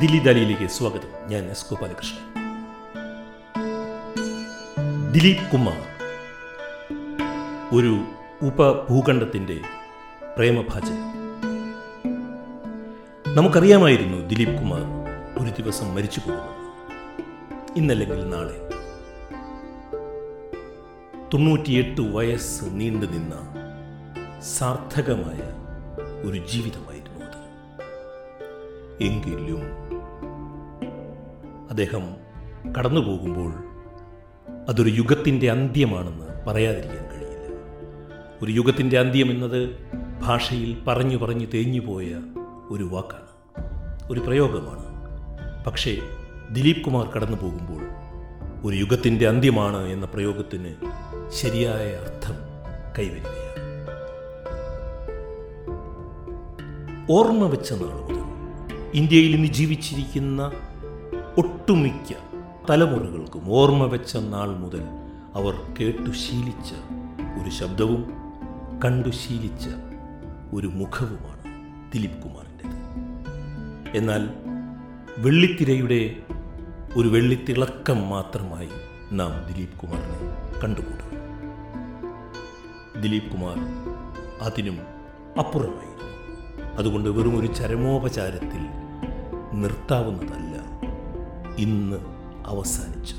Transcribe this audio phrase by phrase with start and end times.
[0.00, 1.28] ദില്ലി ദാലിയിലേക്ക് സ്വാഗതം.
[1.28, 2.32] ഞാൻ എസ് ഗോപാലകൃഷ്ണൻ.
[5.12, 5.86] ദിലീപ് കുമാർ
[7.72, 8.04] ഒരു
[8.42, 9.60] ഉപഭൂഖണ്ഡത്തിന്റെ
[10.36, 11.12] പ്രേമഭാചനം
[13.36, 14.82] നമുക്കറിയാമായിരുന്നു ദിലീപ് കുമാർ
[15.42, 16.76] ഒരു ദിവസം മരിച്ചു പോകുന്നു.
[17.76, 18.70] ഇന്നല്ലെങ്കിൽ നാളെ.
[21.34, 23.34] തൊണ്ണൂറ്റിയെട്ട് വയസ്സ് നീണ്ടു നിന്ന
[24.42, 25.40] സാർത്ഥകമായ
[26.30, 27.38] ഒരു ജീവിതമായിരുന്നു അത്.
[29.00, 29.87] എങ്കിലും
[31.78, 32.16] അദ്ദേഹം
[32.78, 33.52] കടന്നു പോകുമ്പോൾ
[34.68, 37.54] അതൊരു യുഗത്തിന്റെ അന്ത്യമാണെന്ന് പറയാതിരിക്കാൻ കഴിയില്ല.
[38.42, 39.70] ഒരു യുഗത്തിന്റെ അന്ത്യം എന്നത്
[40.22, 42.22] ഭാഷയിൽ പറഞ്ഞു പറഞ്ഞു തേഞ്ഞുപോയ
[42.70, 43.28] ഒരു വാക്കാണ്.
[44.12, 44.84] ഒരു പ്രയോഗമാണ്.
[45.64, 45.98] പക്ഷേ
[46.50, 47.82] ദിലീപ് കുമാർ കടന്നു പോകുമ്പോൾ
[48.68, 50.74] ഒരു യുഗത്തിന്റെ അന്ത്യമാണ് എന്ന പ്രയോഗത്തിന്
[51.28, 52.34] ശരിയായ അർത്ഥം
[52.98, 53.38] കൈവരികയാണ്.
[57.10, 58.18] ഓർമ്മ വെച്ച നാൾ മുതൽ
[58.94, 60.52] ഇന്ത്യയിൽ ഇന്ന് ജീവിച്ചിരിക്കുന്ന
[61.38, 62.14] ഒട്ടുമിക്ക
[62.70, 64.82] തലമുറകൾക്കും ഓർമ്മ വെച്ച നാൾ മുതൽ
[65.34, 66.72] അവർ കേട്ടു ശീലിച്ച
[67.42, 68.12] ഒരു ശബ്ദവും
[68.84, 69.68] കണ്ടു ശീലിച്ച
[70.54, 71.42] ഒരു മുഖവുമാണ്
[71.92, 72.76] ദിലീപ് കുമാറിന്റെത്.
[73.96, 74.28] എന്നാൽ
[75.18, 76.16] വെള്ളിത്തിരയുടെ
[76.96, 78.68] ഒരു വെള്ളിത്തിളക്കം മാത്രമായി
[79.12, 81.10] നാം ദിലീപ് കുമാറിനെ കണ്ടുകൂടും.
[83.02, 83.56] ദിലീപ് കുമാർ
[84.42, 84.78] അതിനും
[85.38, 86.68] അപ്പുറമായിരുന്നു.
[86.76, 88.64] അതുകൊണ്ട് വെറും ഒരു ചരമോപചാരത്തിൽ
[89.52, 90.47] നിർത്താവുന്നതല്ല.
[91.58, 91.96] ഇന്ന്
[92.46, 93.14] അവസാനിച്ചു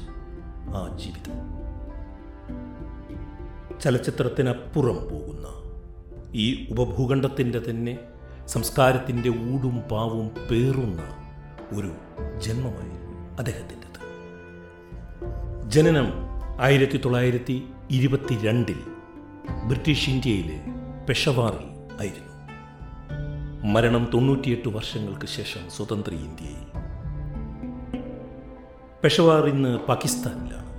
[0.77, 1.59] ആ ജീവിതം.
[3.79, 5.47] ചലച്ചിത്രത്തിനപ്പുറം പോകുന്ന
[6.35, 7.97] ഈ ഉപഭൂഖണ്ഡത്തിന്റെ തന്നെ
[8.47, 11.01] സംസ്കാരത്തിന്റെ ഊടും പാവും പേറുന്ന
[11.77, 11.91] ഒരു
[12.39, 12.97] ജന്മമായി
[13.39, 13.89] അദ്ദേഹത്തിന്റെത്.
[15.69, 16.07] ജനനം
[16.61, 18.79] ആയിരത്തി തൊള്ളായിരത്തി ഇരുപത്തിരണ്ടിൽ
[19.67, 20.61] ബ്രിട്ടീഷ് ഇന്ത്യയിലെ
[21.09, 21.65] പെഷവാറിൽ
[22.02, 22.30] ആയിരുന്നു.
[23.71, 26.78] മരണം തൊണ്ണൂറ്റിയെട്ട് വർഷങ്ങൾക്ക് ശേഷം സ്വതന്ത്ര ഇന്ത്യയിൽ
[29.04, 30.70] പെഷവാർ ഇന്ന് പാകിസ്ഥാനിലാണ്.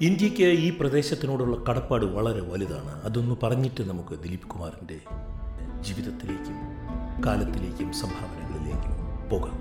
[0.00, 3.02] ഇന്ത്യയ്ക്ക് ഈ പ്രദേശത്തിനോടുള്ള കടപ്പാട് വളരെ വലുതാണ്.
[3.04, 4.98] അതൊന്ന് പറഞ്ഞിട്ട് നമുക്ക് ദിലീപ് കുമാറിന്റെ
[5.80, 6.54] ജീവിതത്തിലേക്കും
[7.26, 9.60] കാലത്തിലേക്കും സംഭാവനകളിലേക്കും പോകാം.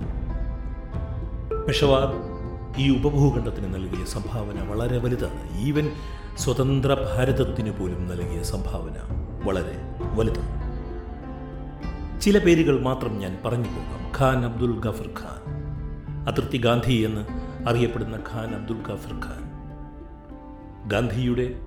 [1.65, 2.13] പെഷവാർ
[2.77, 5.59] ഈ ഉപഭൂഖണ്ഡത്തിന് നൽകിയ സംഭാവന വളരെ വലുതാണ്.
[5.59, 5.91] ഈവൻ
[6.37, 8.95] സ്വതന്ത്ര ഭാരതത്തിന് പോലും നൽകിയ സംഭാവന
[9.43, 9.81] വളരെ
[10.15, 10.61] വലുതാണ്.
[12.21, 14.11] ചില പേരുകൾ മാത്രം ഞാൻ പറഞ്ഞു പോകാം.
[14.19, 15.60] ഖാൻ അബ്ദുൽ ഗഫർ ഖാൻ.
[16.27, 17.25] അതിർത്തി ഗാന്ധി എന്ന്
[17.69, 19.51] അറിയപ്പെടുന്ന ഖാൻ അബ്ദുൽ ഗഫർ ഖാൻ.
[20.89, 21.59] ഗാന്ധിയുടെ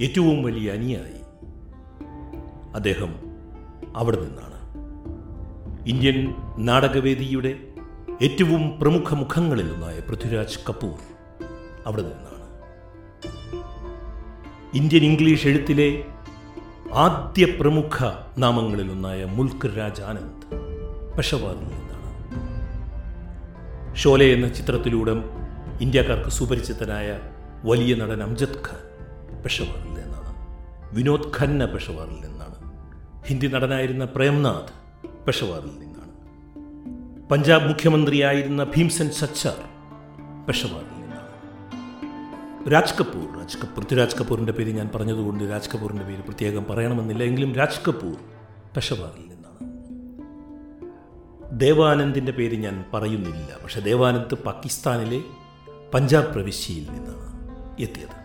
[0.00, 1.20] ഏറ്റവും വലിയ അനിയായി
[2.74, 3.14] അദ്ദേഹം
[3.96, 4.58] അവിടെ നിന്നാണ്.
[5.88, 7.58] ഇന്ത്യൻ നാടകവേദിയുടെ
[8.22, 10.98] ഏറ്റവും പ്രമുഖ മുഖങ്ങളിലൊന്നായ പൃഥ്വിരാജ് കപൂർ
[11.86, 12.28] അവിടെ നിന്നാണ്.
[14.74, 16.04] ഇന്ത്യൻ ഇംഗ്ലീഷ് എഴുത്തിലെ
[16.92, 20.46] ആദ്യ പ്രമുഖ നാമങ്ങളിലൊന്നായ മുൽക്ക് രാജ് ആനന്ദ്
[21.16, 21.77] പെഷവാറിൽ
[23.98, 25.12] ഷോലെ എന്ന ചിത്രത്തിലൂടെ
[25.80, 27.18] ഇന്ത്യക്കാർക്ക് സുപരിചിതനായ
[27.64, 28.80] വലിയ നടൻ അംജദ് ഖാൻ
[29.42, 30.32] പെഷവാറിൽ നിന്നാണ്.
[30.94, 32.54] വിനോദ് ഖന്ന പെഷവാറിൽ നിന്നാണ്.
[33.26, 34.72] ഹിന്ദി നടനായിരുന്ന പ്രേംനാഥ്
[35.26, 36.12] പെഷവാറിൽ നിന്നാണ്.
[37.28, 39.56] പഞ്ചാബ് മുഖ്യമന്ത്രിയായിരുന്ന ഭീംസൻ സച്ചാർ
[40.46, 41.28] പെഷവാറിൽ നിന്നാണ്.
[42.72, 47.24] രാജ് കപൂർ രാജ് കപൂർ പൃഥ്വിരാജ് കപൂറിന്റെ പേര് ഞാൻ പറഞ്ഞതുകൊണ്ട് രാജ് കപൂറിന്റെ പേര് പ്രത്യേകം പറയണമെന്നില്ല.
[47.24, 48.16] എങ്കിലും രാജ് കപൂർ
[48.76, 49.27] പെഷവാറിൽ
[51.52, 53.56] ദേവാനന്ദിന്റെ പേര് ഞാൻ പറയുന്നില്ല.
[53.62, 55.20] പക്ഷേ ദേവാനന്ദ് പാകിസ്ഥാനിലെ
[55.94, 57.28] പഞ്ചാബ് പ്രവിശ്യയിൽ നിന്നാണ്
[57.82, 58.16] എത്തിയത്.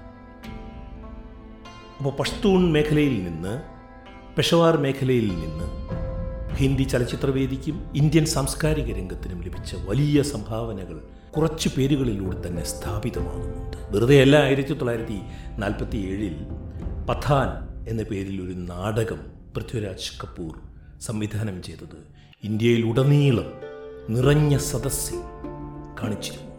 [1.98, 3.62] അപ്പോൾ പഷ്തൂൺ മേഖലയിൽ നിന്ന്
[4.38, 5.94] പെഷവാർ മേഖലയിൽ നിന്ന്
[6.56, 11.04] ഹിന്ദി ചലച്ചിത്രവേദിക്കും ഇന്ത്യൻ സാംസ്കാരിക രംഗത്തിനും ലഭിച്ച വലിയ സംഭാവനകൾ
[11.38, 13.78] കുറച്ച് പേരുകളിലൂടെ തന്നെ സ്ഥാപിതമാകുന്നുണ്ട്.
[13.92, 15.22] വെറുതെയല്ല ആയിരത്തി തൊള്ളായിരത്തി
[15.58, 16.36] നാൽപ്പത്തി ഏഴിൽ
[17.10, 17.50] പഥാൻ
[17.90, 19.20] എന്ന പേരിൽ ഒരു നാടകം
[19.56, 20.73] പൃഥ്വിരാജ് കപൂർ
[21.04, 22.08] സംവിധാനം ചെയ്തത്.
[22.44, 23.54] ഇന്ത്യയിലുടനീളം
[24.10, 25.20] നിറഞ്ഞ സദസ്സിൽ
[26.04, 26.52] കാണിച്ചിരുന്നു.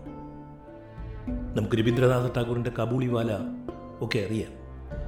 [1.57, 3.31] നമുക്ക് രവീന്ദ്രനാഥ ടാഗോറിന്റെ കാബൂളിവാല
[4.01, 4.53] ഒക്കെ അറിയാം.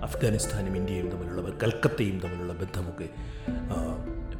[0.02, 3.08] അഫ്ഗാനിസ്ഥാനും ഇന്ത്യയും തമ്മിലുള്ള കൽക്കത്തയും തമ്മിലുള്ള ബന്ധമൊക്കെ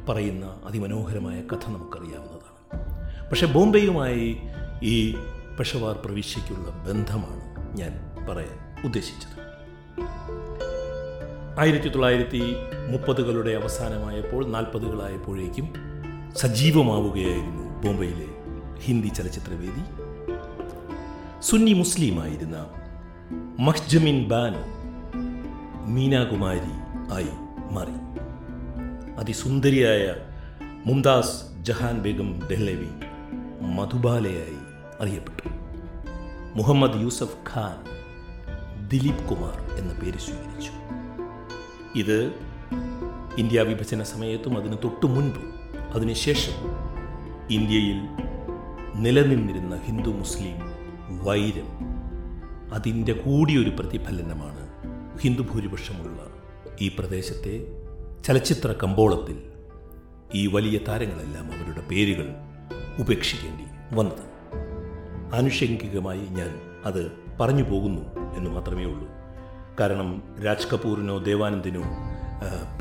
[0.09, 3.29] പറയുന്ന അതിമനോഹരമായ കഥ നമുക്കറിയാവുന്നതാണ്.
[3.29, 4.37] പക്ഷേ ബോംബെയുമായി
[4.83, 5.15] ഈ
[5.59, 7.91] പെഷവാർ പ്രവിശ്യയ്ക്കുള്ള ബന്ധമാണ് ഞാൻ
[8.29, 9.47] പറയാൻ ഉദ്ദേശിച്ചത്.
[11.59, 12.41] ആയിരത്തി തൊള്ളായിരത്തി
[12.91, 15.73] മുപ്പതുകളുടെ അവസാനമായപ്പോൾ നാൽപ്പതുകളായപ്പോഴേക്കും
[16.35, 18.27] സജീവമാവുകയായിരുന്നു ബോംബെയിലെ
[18.79, 19.83] ഹിന്ദി ചലച്ചിത്രവേദി.
[21.41, 22.69] സുന്നി മുസ്ലിമായിരുന്ന
[23.59, 24.61] മഹ്ജമിൻ ബാനു
[25.89, 26.73] മീനാകുമാരി
[27.13, 27.33] ആയി
[27.71, 27.97] മാറി.
[29.17, 30.15] അതിസുന്ദരിയായ
[30.85, 32.89] മുംതാസ് ജഹാൻ ബേഗം ഡെഹ്ലവി
[33.61, 34.59] മധുബാലയായി
[35.01, 35.49] അറിയപ്പെട്ടു.
[36.55, 37.77] മുഹമ്മദ് യൂസഫ് ഖാൻ
[38.87, 40.86] ദിലീപ് കുമാർ എന്ന പേര് സ്വീകരിച്ചു.
[41.95, 42.33] ഇത്
[43.37, 45.53] ഇന്ത്യ വിഭജന സമയത്തും അതിന് തൊട്ടു മുൻപും
[45.95, 46.53] അതിനുശേഷം
[47.49, 48.01] ഇന്ത്യയിൽ
[48.95, 50.55] നിലനിന്നിരുന്ന ഹിന്ദു മുസ്ലിം
[51.23, 51.97] വൈരം
[52.73, 54.67] അതിന്റെ കൂടിയൊരു പ്രതിഫലനമാണ്
[55.19, 56.27] ഹിന്ദു ഭൂരിപക്ഷമുള്ള
[56.81, 57.65] ഈ പ്രദേശത്തെ
[58.23, 59.43] ചലച്ചിത്ര കമ്പോളത്തിൽ
[60.33, 62.33] ഈ വലിയ താരങ്ങളെല്ലാം അവരുടെ പേരുകൾ
[62.99, 64.37] ഉപേക്ഷിക്കേണ്ടി വന്നത്.
[65.35, 67.11] ആനുഷംഗികമായി ഞാൻ അത്
[67.41, 69.16] പറഞ്ഞു പോകുന്നു എന്ന് മാത്രമേ ഉള്ളൂ.
[69.79, 71.83] കാരണം രാജ് കപൂറിനോ ദേവാനന്ദിനോ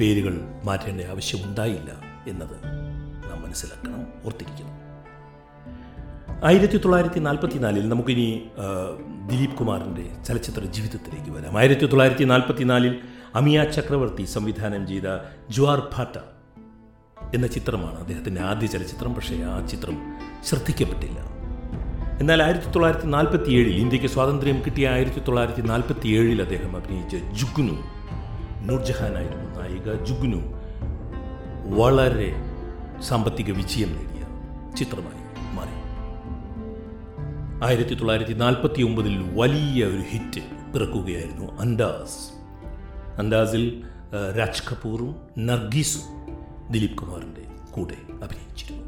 [0.01, 1.91] പേരുകൾ മാറ്റേണ്ട ആവശ്യമുണ്ടായില്ല
[2.29, 2.57] എന്നത്
[3.31, 4.75] നാം മനസ്സിലാക്കണം ഓർത്തിരിക്കണം.
[6.45, 8.49] ആയിരത്തി തൊള്ളായിരത്തി നാൽപ്പത്തിനാലിൽ നമുക്കിനി
[9.31, 11.59] ദിലീപ് കുമാറിന്റെ ചലച്ചിത്ര ജീവിതത്തിലേക്ക് വരാം.
[11.59, 12.99] ആയിരത്തി തൊള്ളായിരത്തി നാൽപ്പത്തിനാലിൽ
[13.35, 15.09] അമിയ ചക്രവർത്തി സംവിധാനം ചെയ്ത
[15.51, 16.17] ജ്വാർ ഭാട്ട
[17.35, 19.15] എന്ന ചിത്രമാണ് അദ്ദേഹത്തിന്റെ ആദ്യ ചലച്ചിത്രം.
[19.15, 19.99] പക്ഷേ ആ ചിത്രം
[20.45, 21.36] ശ്രദ്ധിക്കപ്പെട്ടില്ല.
[22.21, 27.77] എന്നാൽ ആയിരത്തി തൊള്ളായിരത്തി നാൽപ്പത്തി ഏഴിൽ ഇന്ത്യയ്ക്ക് സ്വാതന്ത്ര്യം കിട്ടിയ ആയിരത്തി തൊള്ളായിരത്തി നാൽപ്പത്തി ഏഴിൽ അദ്ദേഹം അഭിനയിച്ച ജുഗ്നു
[28.69, 29.89] നൂർജഹാനായിരുന്നു നായിക.
[30.05, 30.41] ജുഗ്നു
[31.79, 32.31] വളരെ
[33.03, 34.23] സാമ്പത്തിക വിജയം നേടിയ
[34.77, 35.23] ചിത്രമായി
[35.57, 35.77] മാറി.
[37.67, 40.43] ആയിരത്തി തൊള്ളായിരത്തി നാൽപ്പത്തി ഒമ്പതിൽ വലിയ ഒരു ഹിറ്റ്
[40.73, 42.19] പിറക്കുകയായിരുന്നു അന്താസ്
[43.19, 43.65] അന്താസിൽ
[44.39, 46.05] രാജ് കപൂറും നർഗീസും
[46.73, 48.86] ദിലീപ് കുമാറിന്റെ കൂടെ അഭിനയിച്ചിരുന്നു.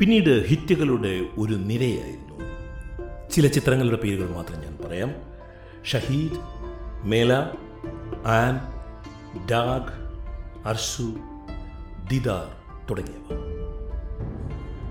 [0.00, 2.44] പിന്നീട് ഹിറ്റുകളുടെ ഒരു നിരയായിരുന്നു.
[3.30, 5.14] ചില ചിത്രങ്ങളുടെ പേരുകൾ മാത്രം ഞാൻ പറയാം.
[5.84, 6.32] ഷഹീദ്
[7.06, 7.32] മേല
[8.26, 8.54] ആൻ
[9.50, 9.92] ഡാഗ്
[10.68, 11.14] അർസു
[12.10, 12.46] ദിദാർ
[12.90, 13.38] തുടങ്ങിയവ.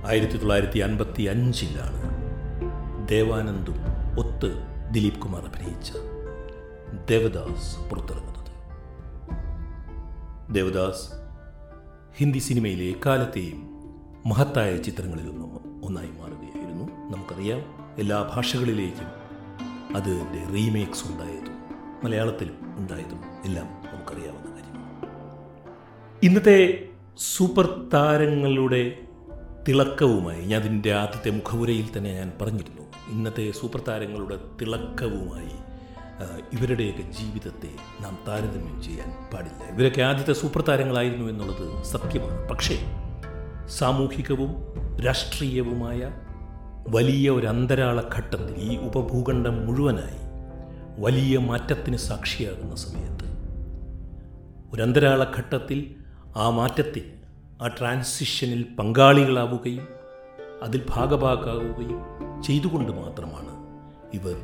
[0.06, 2.02] ആയിരത്തി തൊള്ളായിരത്തി അൻപത്തി അഞ്ചിലാണ്
[3.08, 3.76] ദേവാനന്ദും
[4.20, 5.92] ഒത്ത് ദിലീപ് കുമാർ അഭിനയിച്ച
[7.10, 8.52] ദേവദാസ് പുറത്തിറങ്ങുന്നത്.
[10.54, 11.10] ദേവദാസ്
[12.18, 13.69] ഹിന്ദി സിനിമയിലെ എക്കാലത്തെയും
[14.26, 15.46] മഹത്തായ ചിത്രങ്ങളിലൊന്ന്
[15.86, 16.84] ഒന്നായി മാറുകയായിരുന്നു.
[16.84, 17.60] നമുക്കറിയാം
[18.00, 19.08] എല്ലാ ഭാഷകളിലേക്കും
[19.96, 21.56] അതിന്റെ റീമേക്സ് ഉണ്ടായതും
[22.04, 25.02] മലയാളത്തിലും ഉണ്ടായതും എല്ലാം നമുക്കറിയാവുന്ന കാര്യമാണ്.
[26.24, 26.88] ഇന്നത്തെ
[27.18, 29.00] സൂപ്പർ താരങ്ങളുടെ
[29.68, 32.82] തിളക്കവുമായി ഞാൻ അതിന്റെ ആദ്യത്തെ മുഖപുരയിൽ തന്നെ ഞാൻ പറഞ്ഞിരുന്നു.
[33.10, 35.52] ഇന്നത്തെ സൂപ്പർ താരങ്ങളുടെ തിളക്കവുമായി
[36.54, 37.70] ഇവരുടെയൊക്കെ ജീവിതത്തെ
[38.02, 39.64] നാം താരതമ്യം ചെയ്യാൻ പാടില്ല.
[39.64, 42.50] ഇവരൊക്കെ ആദ്യത്തെ സൂപ്പർ താരങ്ങളായിരുന്നു എന്നുള്ളത് സത്യമാണ്.
[42.50, 43.06] പക്ഷേ
[43.70, 44.52] സാമൂഹികവും
[45.06, 46.12] രാഷ്ട്രീയവുമായ
[46.88, 50.20] വലിയ ഒരു അന്തരാള ഘട്ടത്തിൽ ഈ ഉപഭൂഖണ്ഡം മുഴുവനായി
[51.02, 53.26] വലിയ മാറ്റത്തിന് സാക്ഷിയാകുന്ന സമയത്ത്.
[54.74, 55.96] ഒരു അന്തരാള ഘട്ടത്തിൽ
[56.38, 57.04] ആ മാറ്റത്തിൽ
[57.62, 59.88] ആ ട്രാൻസിഷനിൽ പങ്കാളികളാവുകയും
[60.64, 62.00] അതിൽ ഭാഗഭാക്കാവുകയും
[62.42, 63.54] ചെയ്തുകൊണ്ട് മാത്രമാണ്
[64.14, 64.38] ഇവർ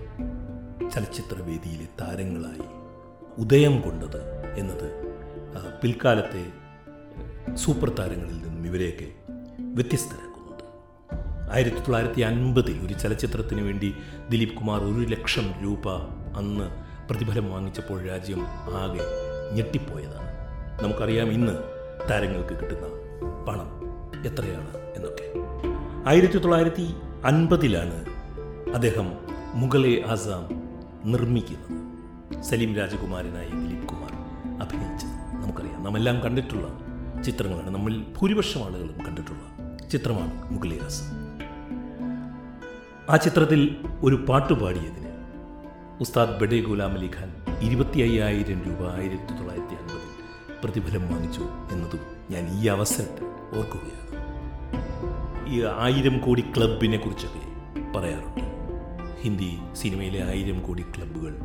[0.89, 2.67] ചലച്ചിത്രവേദിയിലെ താരങ്ങളായി
[3.37, 4.21] ഉദയം കൊണ്ടത്
[4.57, 4.89] എന്നത്
[5.83, 6.43] പിൽക്കാലത്തെ
[7.55, 8.44] സൂപ്പർ താരങ്ങളിൽ
[8.75, 9.05] ഇവരെയൊക്കെ
[9.59, 10.63] വ്യത്യസ്തരാക്കുന്നത്
[11.53, 13.93] ആയിരത്തി തൊള്ളായിരത്തി അൻപതിൽ ഒരു ചലച്ചിത്രത്തിന് വേണ്ടി
[14.29, 15.89] ദിലീപ് കുമാർ ഒരു ലക്ഷം രൂപ
[16.37, 16.69] അന്ന്
[17.09, 18.99] പ്രതിഫലം വാങ്ങിച്ചപ്പോൾ രാജ്യം ആകെ
[19.55, 20.31] ഞെട്ടിപ്പോയതാണ്.
[20.83, 21.51] നമുക്കറിയാം ഇന്ന്
[22.09, 22.87] താരങ്ങൾക്ക് കിട്ടുന്ന
[23.47, 23.81] പണം
[24.25, 25.23] എത്രയാണ് എന്നൊക്കെ.
[26.09, 26.95] ആയിരത്തി തൊള്ളായിരത്തി
[27.25, 28.05] അൻപതിലാണ്
[28.73, 29.11] അദ്ദേഹം
[29.53, 30.63] മുഗളെ ആസാം
[31.11, 32.43] നിർമ്മിക്കുന്നത്.
[32.43, 34.11] സലീം രാജകുമാരനായി ദിലീപ് കുമാർ
[34.61, 35.83] അഭിനയിച്ചത് നമുക്കറിയാം.
[35.83, 36.84] നാം എല്ലാം കണ്ടിട്ടുള്ള
[37.25, 39.43] ചിത്രങ്ങളാണ് നമ്മൾ ഭൂരിപക്ഷം ആളുകളും കണ്ടിട്ടുള്ള
[39.87, 41.25] ചിത്രമാണ് മുഗളെ ആസാം
[43.09, 45.11] ആ ചിത്രത്തിൽ ഒരു പാട്ട് പാടിയതിന്
[45.99, 47.29] ഉസ്താദ് ബഡേ ഗുലാം അലി ഖാൻ
[47.61, 50.11] ഇരുപത്തി അയ്യായിരം രൂപ ആയിരത്തി തൊള്ളായിരത്തി അൻപതിൽ
[50.63, 53.25] പ്രതിഫലം വാങ്ങിച്ചു എന്നതും ഞാൻ ഈ അവസരത്തിൽ
[53.57, 54.05] ഓർക്കുകയാണ്.
[55.53, 57.43] ഈ ആയിരം കോടി ക്ലബിനെ കുറിച്ചൊക്കെ
[57.97, 58.45] പറയാറുണ്ട്.
[59.21, 61.35] ഹിന്ദി സിനിമയിലെ ആയിരം കോടി ക്ലബ്ബുകൾ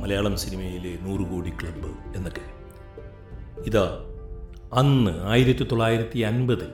[0.00, 2.44] മലയാളം സിനിമയിലെ നൂറ് കോടി ക്ലബ്ബ് എന്നൊക്കെ.
[3.66, 4.07] ഇതാ
[4.74, 6.68] അന്ന് ആയിരത്തി തൊള്ളായിരത്തി അൻപതിൽ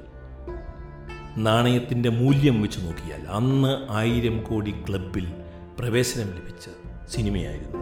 [1.36, 5.34] നാണയത്തിന്റെ മൂല്യം വെച്ച് നോക്കിയാൽ അന്ന് ആയിരം കോടി ക്ലബിൽ
[5.78, 6.68] പ്രവേശനം ലഭിച്ച
[7.08, 7.78] സിനിമയായിരുന്നു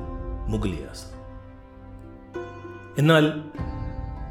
[0.48, 1.06] മുഗലിയാസ്
[2.98, 3.32] എന്നാൽ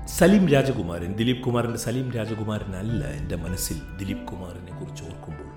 [0.05, 5.47] സലീം രാജകുമാരൻ ദിലീപ് കുമാറിന്റെ സലീം രാജകുമാരനല്ല എന്റെ മനസ്സിൽ ദിലീപ് കുമാറിനെ കുറിച്ച് ഓർക്കുമ്പോൾ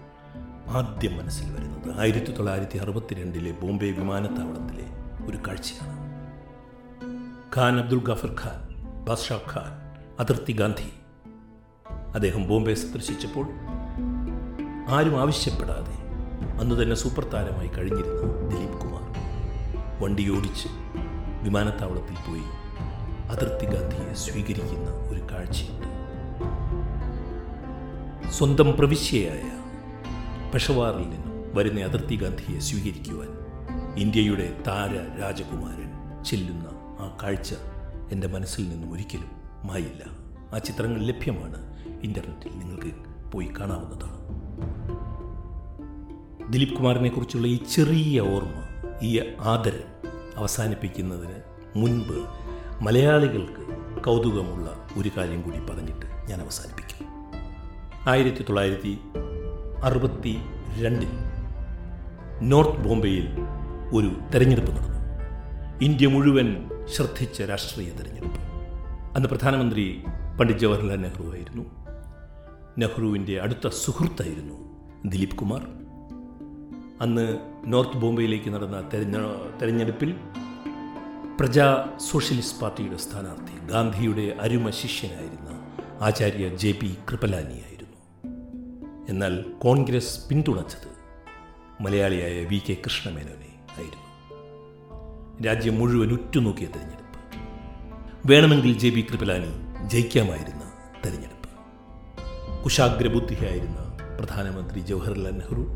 [0.71, 4.87] ആദ്യം മനസ്സിൽ വരുന്നത് ആയിരത്തി തൊള്ളായിരത്തി അറുപത്തിരണ്ടിലെ ബോംബെ വിമാനത്താവളത്തിലെ
[5.27, 5.95] ഒരു കാഴ്ചയാണ്.
[7.57, 9.84] ഖാൻ അബ്ദുൽ ഗഫർ ഖാൻ ബാദ്ഷാ ഖാൻ
[10.21, 10.93] അതിർത്തി ഗാന്ധി.
[12.15, 13.47] അദ്ദേഹം ബോംബെ സന്ദർശിച്ചപ്പോൾ
[14.89, 15.95] ആരും ആവശ്യപ്പെടാതെ
[16.61, 19.03] അന്ന് തന്നെ സൂപ്പർ താരമായി കഴിഞ്ഞിരുന്ന ദിലീപ് കുമാർ
[20.03, 20.69] വണ്ടിയോടിച്ച്
[21.43, 22.43] വിമാനത്താവളത്തിൽ പോയി
[23.31, 25.89] അതിർത്തി ഗാന്ധിയെ സ്വീകരിക്കുന്ന ഒരു കാഴ്ചയുണ്ട്.
[28.31, 29.51] സ്വന്തം പ്രവിശ്യയായ
[30.55, 33.29] പെഷവാറിൽ നിന്നും വരുന്ന അതിർത്തി ഗാന്ധിയെ സ്വീകരിക്കുവാൻ
[33.97, 36.69] ഇന്ത്യയുടെ താര രാജകുമാരൻ ചെല്ലുന്ന
[37.01, 37.55] ആ കാഴ്ച
[38.13, 40.03] എന്റെ മനസ്സിൽ നിന്നും ഒരിക്കലും മായില്ല
[40.55, 42.91] ആ ചിത്രങ്ങൾ ലഭ്യമാണ് ഇന്റർനെറ്റിൽ നിങ്ങൾക്ക്
[43.33, 44.25] പോയി കാണാവുന്നതാണ്.
[46.53, 48.63] ദിലീപ് കുമാറിനെ കുറിച്ചുള്ള ഈ ചെറിയ ഓർമ്മ
[49.03, 49.81] ഈ ആദരം
[50.37, 51.43] അവസാനിപ്പിക്കുന്നതിന്
[51.77, 52.25] മുൻപ്
[52.85, 53.65] മലയാളികൾക്ക്
[54.01, 57.07] കൗതുകമുള്ള ഒരു കാര്യം കൂടി പറഞ്ഞിട്ട് ഞാൻ അവസാനിപ്പിക്കും.
[58.09, 58.99] ആയിരത്തി തൊള്ളായിരത്തി
[59.83, 60.37] അറുപത്തി
[60.83, 61.09] രണ്ടിൽ
[62.43, 63.29] നോർത്ത് ബോംബെയിൽ
[63.93, 64.99] ഒരു തെരഞ്ഞെടുപ്പ് നടന്നു.
[65.85, 68.54] ഇന്ത്യ മുഴുവൻ ശ്രദ്ധിച്ച രാഷ്ട്രീയ തെരഞ്ഞെടുപ്പ്.
[69.17, 70.05] അന്ന് പ്രധാനമന്ത്രി
[70.41, 71.63] പണ്ഡിറ്റ് ജവഹർലാൽ നെഹ്റു ആയിരുന്നു.
[72.79, 74.55] നെഹ്റുവിന്റെ അടുത്ത സുഹൃത്തായിരുന്നു
[75.07, 75.67] ദിലീപ് കുമാർ.
[77.01, 79.17] അന്ന് നോർത്ത് ബോംബെയിലേക്ക് നടന്ന തെരഞ്ഞ
[79.63, 80.15] തെരഞ്ഞെടുപ്പിൽ
[81.41, 87.99] പ്രജാ സോഷ്യലിസ്റ്റ് പാർട്ടിയുടെ സ്ഥാനാർത്ഥി ഗാന്ധിയുടെ അരുമ ശിഷ്യനായിരുന്ന ആചാര്യ ജെ പി കൃപലാനിയായിരുന്നു
[89.09, 90.91] എന്നാൽ കോൺഗ്രസ് പിന്തുണച്ചത്
[91.83, 94.05] മലയാളിയായ വി കെ കൃഷ്ണമേനോനെ ആയിരുന്നു.
[95.47, 97.04] രാജ്യം മുഴുവൻ ഉറ്റുനോക്കിയ തെരഞ്ഞെടുപ്പ്.
[98.27, 99.49] വേണമെങ്കിൽ ജെ ബി കൃപലാനി
[99.89, 100.73] ജയിക്കാമായിരുന്ന
[101.05, 101.49] തെരഞ്ഞെടുപ്പ്.
[102.63, 105.67] കുശാഗ്രബുദ്ധിയായിരുന്ന പ്രധാനമന്ത്രി ജവഹർലാൽ നെഹ്റു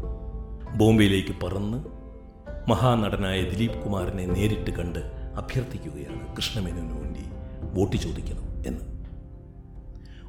[0.76, 1.84] ബോംബെയിലേക്ക് പറന്ന്
[2.70, 4.98] മഹാനടനായ ദിലീപ് കുമാറിനെ നേരിട്ട് കണ്ട്
[5.36, 7.20] അഭ്യർത്ഥിക്കുകയാണ് കൃഷ്ണമേനോന് വേണ്ടി
[7.62, 8.80] വോട്ട് ചോദിക്കണം എന്ന്.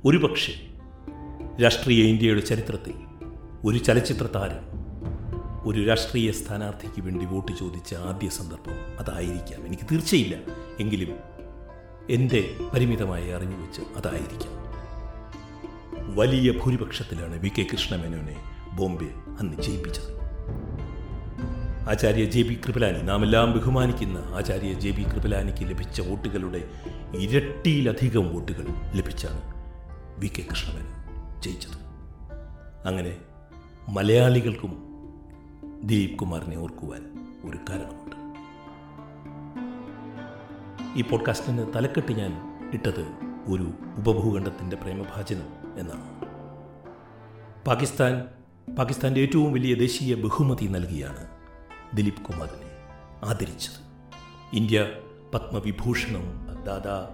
[0.05, 0.53] ഒരുപക്ഷെ
[1.63, 2.93] രാഷ്ട്രീയ ഇന്ത്യയുടെ ചരിത്രത്തിൽ
[3.65, 4.79] ഒരു ചലച്ചിത്ര താരം
[5.63, 9.67] ഒരു രാഷ്ട്രീയ സ്ഥാനാർത്ഥിക്ക് വേണ്ടി വോട്ട് ചോദിച്ച ആദ്യ സന്ദർഭം അതായിരിക്കാം.
[9.67, 10.35] എനിക്ക് തീർച്ചയില്ല.
[10.79, 11.28] എങ്കിലും
[12.09, 14.59] എന്റെ പരിമിതമായി അറിഞ്ഞു വെച്ച് അതായിരിക്കാം.
[16.15, 18.35] വലിയ ഭൂരിപക്ഷത്തിലാണ് വി കെ കൃഷ്ണമേനോനെ
[18.75, 20.19] ബോംബെ അന്ന് ജയിപ്പിച്ചത്.
[21.89, 26.69] ആചാര്യ ജെ ബി കൃപലാനി നാമെല്ലാം ബഹുമാനിക്കുന്ന ആചാര്യ ജെ ബി കൃപലാനിക്ക് ലഭിച്ച വോട്ടുകളുടെ
[27.17, 29.41] ഇരട്ടിയിലധികം വോട്ടുകൾ ലഭിച്ചാണ്
[30.19, 31.77] വി കെ കൃഷ്ണമേനോൻ ജയിച്ചത്.
[32.87, 33.17] അങ്ങനെ
[33.89, 34.83] മലയാളികൾക്കും
[35.83, 37.01] ദിലീപ് കുമാറിനെ ഓർക്കുവാൻ
[37.49, 38.28] ഒരു കാരണമുണ്ട്.
[40.95, 43.11] ഈ പോഡ്കാസ്റ്റിന് തലക്കെട്ട് ഞാൻ ഇട്ടത്
[43.47, 46.25] ഒരു ഉപഭൂഖണ്ഡത്തിന്റെ പ്രേമഭാചനം എന്നാണ്.
[47.65, 48.27] പാകിസ്ഥാൻ
[48.75, 51.27] പാകിസ്ഥാന്റെ ഏറ്റവും വലിയ ദേശീയ ബഹുമതി നൽകിയാണ്
[51.93, 52.71] ദിലീപ് കുമാറിനെ
[53.25, 53.79] ആദരിച്ചത്.
[54.53, 54.87] ഇന്ത്യ
[55.33, 57.09] പത്മവിഭൂഷണവും ദാദാ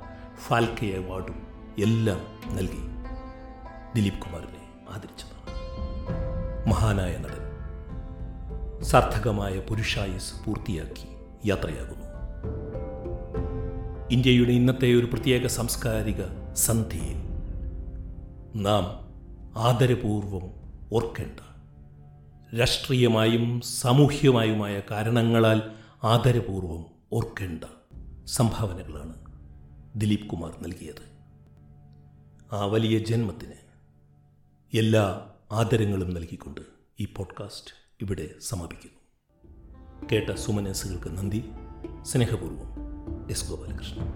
[0.47, 1.47] ഫാൽക്കെ അവാർഡും
[1.79, 2.19] എല്ലാം
[2.55, 2.87] നൽകി
[3.95, 5.45] ദിലീപ് കുമാറിനെ ആദരിച്ചതാണ്.
[6.69, 7.45] മഹാനായ നടൻ
[8.83, 11.07] സാർത്ഥകമായ പുരുഷായുസ് പൂർത്തിയാക്കി
[11.45, 12.04] യാത്രയാകുന്നു.
[14.11, 17.15] ഇന്ത്യയുടെ ഇന്നത്തെ ഒരു പ്രത്യേക സാംസ്കാരിക സന്ധിയിൽ
[18.55, 18.83] നാം
[19.57, 20.49] ആദരപൂർവം
[20.93, 21.39] ഓർക്കേണ്ട
[22.55, 25.61] രാഷ്ട്രീയമായും സാമൂഹ്യമായുമായ കാരണങ്ങളാൽ
[26.03, 27.63] ആദരപൂർവം ഓർക്കേണ്ട
[28.25, 29.15] സംഭാവനകളാണ്
[29.95, 31.01] ദിലീപ് കുമാർ നൽകിയത്.
[32.55, 33.53] ആ വലിയ ജന്മത്തിന്
[34.77, 36.61] എല്ലാ ആദരങ്ങളും നൽകിക്കൊണ്ട്
[36.99, 38.99] ഈ പോഡ്കാസ്റ്റ് ഇവിടെ സമാപിക്കുന്നു.
[40.11, 41.43] കേട്ട സുമനസുകൾക്ക് നന്ദി.
[42.01, 42.84] സ്നേഹപൂർവം.
[43.29, 44.07] എസ് ഗോപാലകൃഷ്ണൻ